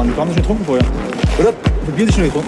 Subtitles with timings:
[0.00, 0.22] 아닙니까?
[0.22, 0.80] 한국 중에 토는 거예요.
[1.36, 1.52] 그래,
[1.96, 2.40] 미드시는 거,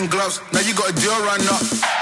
[0.00, 0.40] and gloves.
[0.52, 1.99] Now you got a deal run up.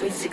[0.00, 0.27] Sí.